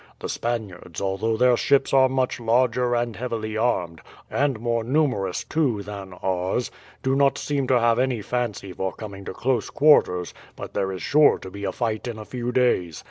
The 0.17 0.29
Spaniards, 0.29 0.99
although 0.99 1.37
their 1.37 1.55
ships 1.55 1.93
are 1.93 2.09
much 2.09 2.39
larger 2.39 2.95
and 2.95 3.15
heavily 3.15 3.55
armed, 3.55 4.01
and 4.31 4.59
more 4.59 4.83
numerous 4.83 5.43
too 5.43 5.83
than 5.83 6.13
ours, 6.23 6.71
do 7.03 7.15
not 7.15 7.37
seem 7.37 7.67
to 7.67 7.79
have 7.79 7.99
any 7.99 8.23
fancy 8.23 8.73
for 8.73 8.93
coming 8.93 9.25
to 9.25 9.33
close 9.33 9.69
quarters; 9.69 10.33
but 10.55 10.73
there 10.73 10.91
is 10.91 11.03
sure 11.03 11.37
to 11.37 11.51
be 11.51 11.65
a 11.65 11.71
fight 11.71 12.07
in 12.07 12.17
a 12.17 12.25
few 12.25 12.51
days. 12.51 12.99